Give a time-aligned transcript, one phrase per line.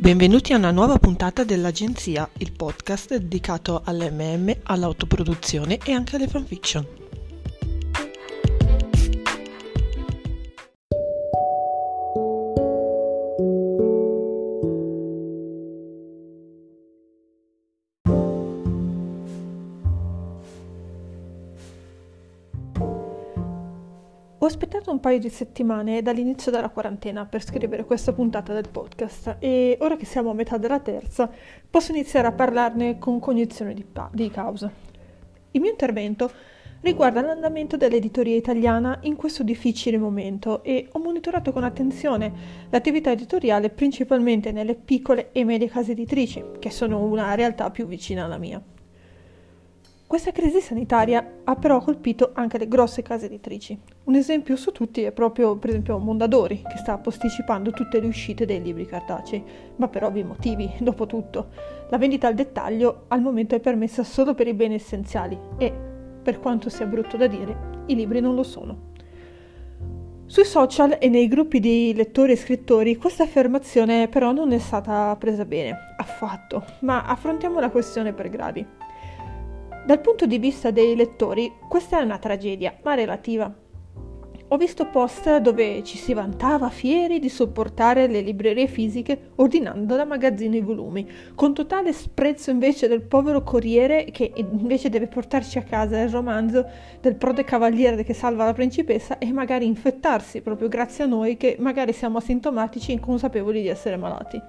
[0.00, 6.99] Benvenuti a una nuova puntata dell'Agenzia, il podcast dedicato all'MM, all'autoproduzione e anche alle fanfiction.
[24.50, 29.78] Aspettato un paio di settimane dall'inizio della quarantena per scrivere questa puntata del podcast e
[29.80, 31.30] ora che siamo a metà della terza
[31.70, 34.70] posso iniziare a parlarne con cognizione di, pa- di causa.
[35.52, 36.30] Il mio intervento
[36.80, 42.32] riguarda l'andamento dell'editoria italiana in questo difficile momento e ho monitorato con attenzione
[42.70, 48.24] l'attività editoriale principalmente nelle piccole e medie case editrici, che sono una realtà più vicina
[48.24, 48.60] alla mia.
[50.10, 53.78] Questa crisi sanitaria ha però colpito anche le grosse case editrici.
[54.06, 58.44] Un esempio su tutti è proprio, per esempio, Mondadori, che sta posticipando tutte le uscite
[58.44, 59.40] dei libri cartacei,
[59.76, 61.50] ma per ovvi motivi, dopo tutto.
[61.90, 65.72] La vendita al dettaglio al momento è permessa solo per i beni essenziali e,
[66.20, 68.88] per quanto sia brutto da dire, i libri non lo sono.
[70.26, 75.14] Sui social e nei gruppi di lettori e scrittori questa affermazione però non è stata
[75.14, 78.66] presa bene, affatto, ma affrontiamo la questione per gradi.
[79.90, 83.52] Dal punto di vista dei lettori, questa è una tragedia, ma relativa.
[84.46, 90.04] Ho visto post dove ci si vantava fieri di sopportare le librerie fisiche ordinando da
[90.04, 95.64] magazzino i volumi, con totale sprezzo invece del povero corriere che invece deve portarci a
[95.64, 96.64] casa il romanzo
[97.00, 101.56] del prode cavaliere che salva la principessa e magari infettarsi proprio grazie a noi che
[101.58, 104.40] magari siamo asintomatici e inconsapevoli di essere malati.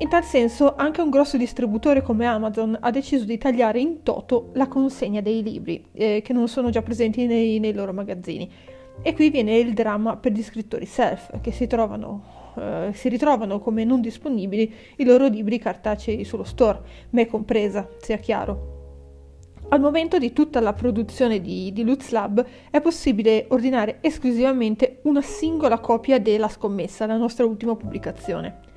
[0.00, 4.50] In tal senso, anche un grosso distributore come Amazon ha deciso di tagliare in toto
[4.52, 8.48] la consegna dei libri eh, che non sono già presenti nei, nei, loro magazzini.
[9.02, 13.58] E qui viene il dramma per gli scrittori self, che si, trovano, eh, si ritrovano
[13.58, 18.76] come non disponibili i loro libri cartacei sullo store, me compresa, sia chiaro.
[19.70, 25.22] Al momento di tutta la produzione di, di Lutz Lab è possibile ordinare esclusivamente una
[25.22, 28.67] singola copia della scommessa, la nostra ultima pubblicazione.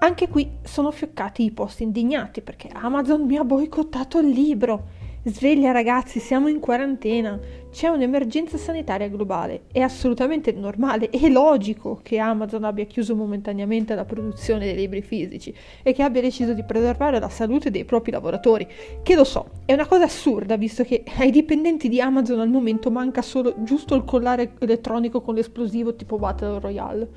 [0.00, 4.96] Anche qui sono fioccati i post indignati perché Amazon mi ha boicottato il libro.
[5.24, 7.36] Sveglia ragazzi, siamo in quarantena,
[7.72, 9.62] c'è un'emergenza sanitaria globale.
[9.72, 15.52] È assolutamente normale e logico che Amazon abbia chiuso momentaneamente la produzione dei libri fisici
[15.82, 18.68] e che abbia deciso di preservare la salute dei propri lavoratori.
[19.02, 22.92] Che lo so, è una cosa assurda visto che ai dipendenti di Amazon al momento
[22.92, 27.08] manca solo giusto il collare elettronico con l'esplosivo tipo Battle Royale.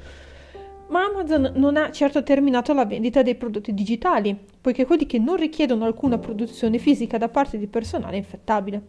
[0.92, 5.38] Ma Amazon non ha certo terminato la vendita dei prodotti digitali, poiché quelli che non
[5.38, 8.82] richiedono alcuna produzione fisica da parte di personale infettabile.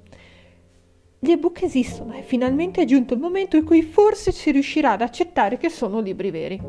[1.20, 5.02] Gli ebook esistono e finalmente è giunto il momento in cui forse si riuscirà ad
[5.02, 6.60] accettare che sono libri veri.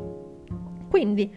[0.88, 1.28] Quindi,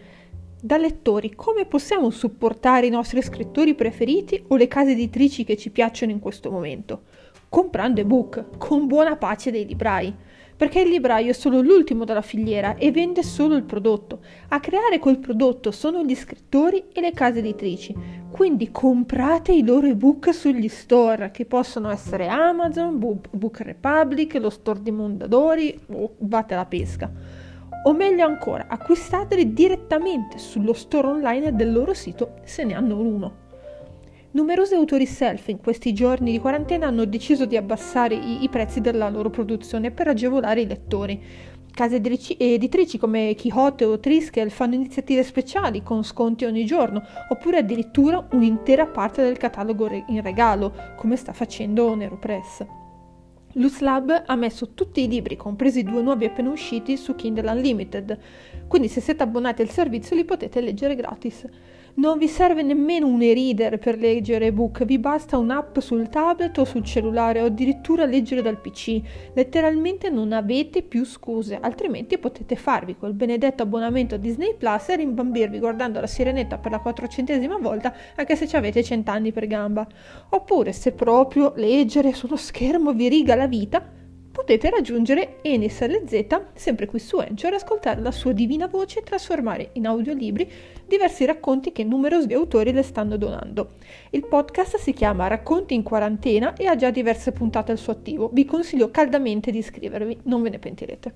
[0.60, 5.70] da lettori, come possiamo supportare i nostri scrittori preferiti o le case editrici che ci
[5.70, 7.02] piacciono in questo momento?
[7.48, 10.14] Comprando ebook, con buona pace dei librai
[10.58, 14.18] perché il libraio è solo l'ultimo della filiera e vende solo il prodotto.
[14.48, 17.94] A creare quel prodotto sono gli scrittori e le case editrici.
[18.28, 24.82] Quindi comprate i loro ebook sugli store, che possono essere Amazon, Book Republic, lo store
[24.82, 27.08] di Mondadori o Vate la pesca.
[27.84, 33.46] O meglio ancora, acquistateli direttamente sullo store online del loro sito se ne hanno uno.
[34.30, 38.82] Numerosi autori self in questi giorni di quarantena hanno deciso di abbassare i, i prezzi
[38.82, 41.18] della loro produzione per agevolare i lettori.
[41.72, 48.28] Case editrici come Quixote o Triskel fanno iniziative speciali con sconti ogni giorno, oppure addirittura
[48.32, 52.66] un'intera parte del catalogo in regalo, come sta facendo Nero Press.
[53.80, 58.18] Lab ha messo tutti i libri, compresi i due nuovi appena usciti, su Kindle Unlimited,
[58.68, 61.46] quindi se siete abbonati al servizio li potete leggere gratis.
[61.98, 66.64] Non vi serve nemmeno un e-reader per leggere ebook, vi basta un'app sul tablet o
[66.64, 69.00] sul cellulare o addirittura leggere dal PC.
[69.34, 74.96] Letteralmente non avete più scuse, altrimenti potete farvi quel benedetto abbonamento a Disney Plus e
[74.96, 79.84] rimbambirvi guardando la sirenetta per la quattrocentesima volta anche se ci avete cent'anni per gamba.
[80.28, 83.97] Oppure se proprio leggere sullo schermo vi riga la vita,
[84.48, 89.02] potete raggiungere Enis LZ sempre qui su Anchor e ascoltare la sua divina voce e
[89.02, 90.50] trasformare in audiolibri
[90.86, 93.72] diversi racconti che numerosi autori le stanno donando.
[94.08, 98.30] Il podcast si chiama Racconti in quarantena e ha già diverse puntate al suo attivo.
[98.32, 101.12] Vi consiglio caldamente di iscrivervi, non ve ne pentirete.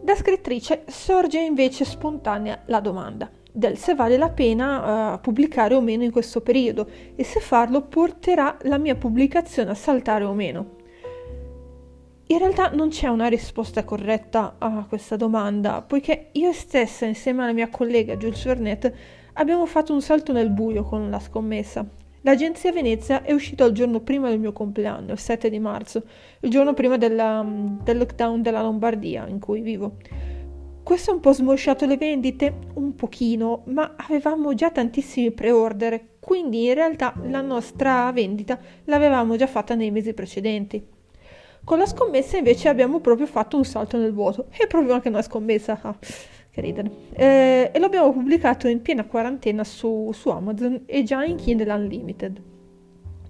[0.00, 5.82] Da scrittrice sorge invece spontanea la domanda del se vale la pena uh, pubblicare o
[5.82, 10.80] meno in questo periodo e se farlo porterà la mia pubblicazione a saltare o meno.
[12.26, 17.52] In realtà non c'è una risposta corretta a questa domanda, poiché io stessa, insieme alla
[17.52, 18.92] mia collega Jules Vernet,
[19.34, 21.84] abbiamo fatto un salto nel buio con la scommessa.
[22.22, 26.04] L'agenzia Venezia è uscita il giorno prima del mio compleanno, il 7 di marzo,
[26.40, 27.44] il giorno prima della,
[27.82, 29.96] del lockdown della Lombardia in cui vivo.
[30.84, 36.66] Questo ha un po' smosciato le vendite, un pochino, ma avevamo già tantissimi pre-order, quindi
[36.66, 40.91] in realtà la nostra vendita l'avevamo già fatta nei mesi precedenti.
[41.64, 45.22] Con la scommessa invece abbiamo proprio fatto un salto nel vuoto, è proprio anche una
[45.22, 45.78] scommessa.
[45.82, 45.96] Ah
[46.52, 46.90] che ridere.
[47.14, 52.42] Eh, e l'abbiamo pubblicato in piena quarantena su, su Amazon e già in Kindle Unlimited.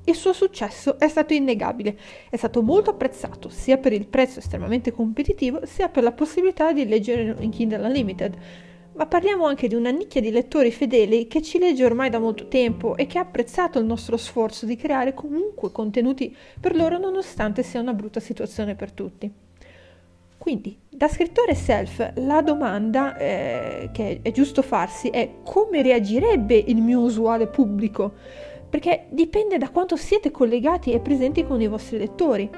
[0.04, 1.96] Il suo successo è stato innegabile,
[2.28, 6.88] è stato molto apprezzato sia per il prezzo estremamente competitivo sia per la possibilità di
[6.88, 8.36] leggere in Kindle Unlimited.
[8.94, 12.48] Ma parliamo anche di una nicchia di lettori fedeli che ci legge ormai da molto
[12.48, 17.62] tempo e che ha apprezzato il nostro sforzo di creare comunque contenuti per loro nonostante
[17.62, 19.32] sia una brutta situazione per tutti.
[20.36, 26.82] Quindi, da scrittore self, la domanda eh, che è giusto farsi è come reagirebbe il
[26.82, 28.12] mio usuale pubblico?
[28.68, 32.50] Perché dipende da quanto siete collegati e presenti con i vostri lettori.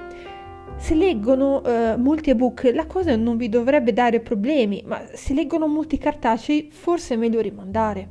[0.76, 5.66] Se leggono eh, molti ebook, la cosa non vi dovrebbe dare problemi, ma se leggono
[5.66, 8.08] molti cartacei, forse è meglio rimandare.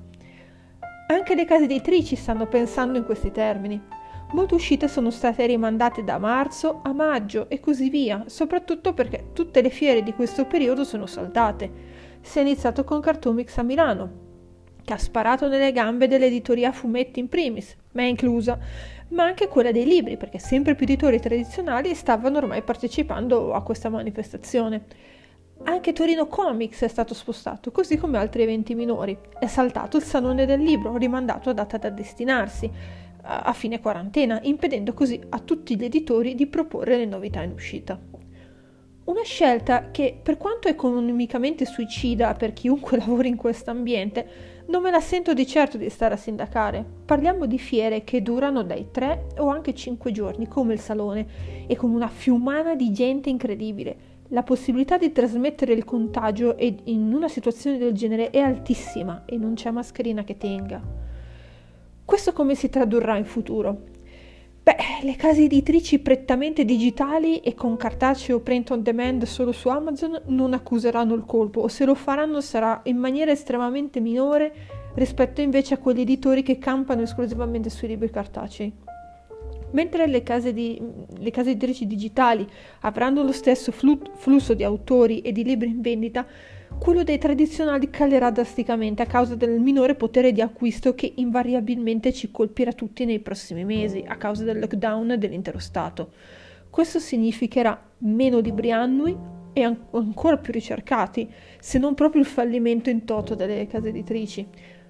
[1.08, 3.80] Anche le case editrici stanno pensando in questi termini.
[4.32, 9.62] Molte uscite sono state rimandate da marzo a maggio e così via, soprattutto perché tutte
[9.62, 11.72] le fiere di questo periodo sono saltate.
[12.22, 14.12] Si è iniziato con Cartoomix a Milano,
[14.84, 18.58] che ha sparato nelle gambe dell'editoria fumetti in primis, me inclusa,
[19.14, 23.90] ma anche quella dei libri, perché sempre più editori tradizionali stavano ormai partecipando a questa
[23.90, 24.86] manifestazione.
[25.66, 29.18] Anche Torino Comics è stato spostato, così come altri eventi minori.
[29.40, 32.70] È saltato il Salone del Libro, rimandato a data da destinarsi
[33.26, 37.98] a fine quarantena, impedendo così a tutti gli editori di proporre le novità in uscita.
[39.06, 44.92] Una scelta che, per quanto economicamente suicida per chiunque lavori in questo ambiente, non me
[44.92, 46.86] la sento di certo di stare a sindacare.
[47.04, 51.76] Parliamo di fiere che durano dai 3 o anche 5 giorni, come il salone, e
[51.76, 54.12] con una fiumana di gente incredibile.
[54.30, 59.56] La possibilità di trasmettere il contagio in una situazione del genere è altissima e non
[59.56, 60.82] c'è mascherina che tenga.
[62.06, 63.93] Questo come si tradurrà in futuro?
[64.64, 70.22] Beh, le case editrici prettamente digitali e con cartaceo print on demand solo su Amazon
[70.28, 74.54] non accuseranno il colpo, o se lo faranno sarà in maniera estremamente minore
[74.94, 78.74] rispetto invece a quegli editori che campano esclusivamente sui libri cartacei.
[79.72, 80.82] Mentre le case, di,
[81.18, 82.48] le case editrici digitali
[82.82, 86.26] avranno lo stesso flu- flusso di autori e di libri in vendita,
[86.80, 92.30] quello dei tradizionali calerà drasticamente a causa del minore potere di acquisto che invariabilmente ci
[92.32, 96.12] colpirà tutti nei prossimi mesi a causa del lockdown dell'intero Stato.
[96.70, 99.16] Questo significherà meno libri annui
[99.54, 101.30] e an- ancora più ricercati,
[101.60, 104.48] se non proprio il fallimento in toto delle case editrici.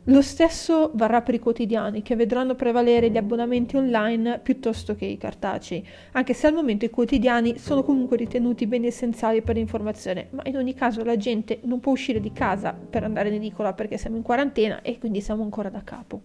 [0.08, 5.18] Lo stesso varrà per i quotidiani, che vedranno prevalere gli abbonamenti online piuttosto che i
[5.18, 10.42] cartacei, anche se al momento i quotidiani sono comunque ritenuti beni essenziali per l'informazione, ma
[10.46, 13.98] in ogni caso la gente non può uscire di casa per andare in edicola perché
[13.98, 16.22] siamo in quarantena e quindi siamo ancora da capo.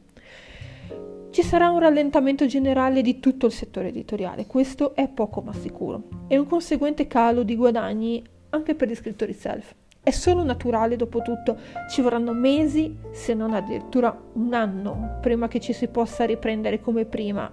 [1.31, 6.09] Ci sarà un rallentamento generale di tutto il settore editoriale, questo è poco ma sicuro,
[6.27, 9.73] e un conseguente calo di guadagni anche per gli scrittori self.
[10.03, 11.59] È solo naturale, dopo tutto,
[11.91, 17.05] ci vorranno mesi, se non addirittura un anno, prima che ci si possa riprendere come
[17.05, 17.53] prima.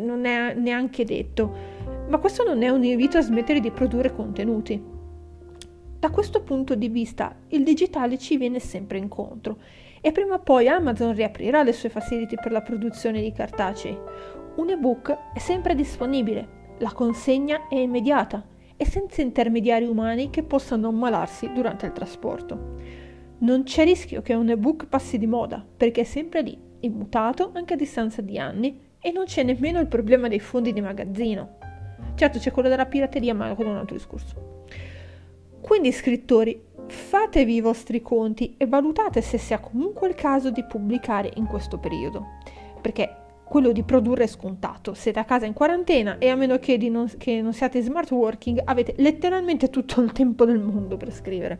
[0.00, 1.52] Non è neanche detto.
[2.08, 4.80] Ma questo non è un invito a smettere di produrre contenuti.
[5.98, 9.58] Da questo punto di vista, il digitale ci viene sempre incontro
[10.00, 13.96] e prima o poi Amazon riaprirà le sue facility per la produzione di cartacei.
[14.56, 18.50] Un ebook è sempre disponibile, la consegna è immediata
[18.82, 22.80] e senza intermediari umani che possano ammalarsi durante il trasporto.
[23.38, 27.74] Non c'è rischio che un ebook passi di moda, perché è sempre lì, immutato anche
[27.74, 31.58] a distanza di anni, e non c'è nemmeno il problema dei fondi di magazzino.
[32.16, 34.64] Certo c'è quello della pirateria, ma è un altro discorso.
[35.60, 41.30] Quindi scrittori, fatevi i vostri conti e valutate se sia comunque il caso di pubblicare
[41.36, 42.26] in questo periodo,
[42.80, 43.21] perché
[43.52, 44.94] quello di produrre scontato.
[44.94, 48.62] Siete a casa in quarantena e a meno che, non, che non siate smart working
[48.64, 51.58] avete letteralmente tutto il tempo del mondo per scrivere.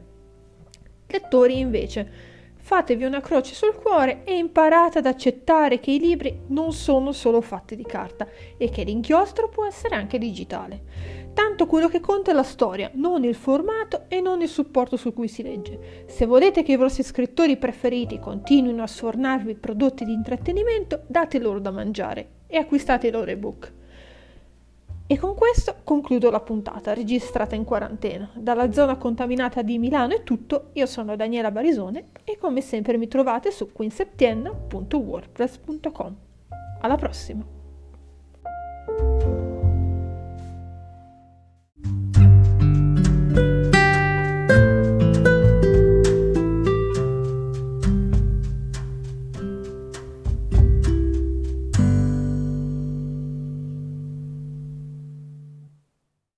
[1.06, 2.10] Lettori invece,
[2.56, 7.42] fatevi una croce sul cuore e imparate ad accettare che i libri non sono solo
[7.42, 11.21] fatti di carta e che l'inchiostro può essere anche digitale.
[11.34, 15.14] Tanto quello che conta è la storia, non il formato e non il supporto su
[15.14, 16.04] cui si legge.
[16.06, 21.58] Se volete che i vostri scrittori preferiti continuino a sfornarvi prodotti di intrattenimento, date loro
[21.58, 23.72] da mangiare e acquistate i loro ebook.
[25.06, 28.30] E con questo concludo la puntata registrata in quarantena.
[28.34, 33.08] Dalla zona contaminata di Milano è tutto, io sono Daniela Barisone e come sempre mi
[33.08, 36.16] trovate su queenseptienna.wordpress.com.
[36.80, 37.61] Alla prossima!